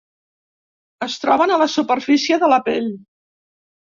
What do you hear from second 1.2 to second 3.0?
troben a la superfície de la pell.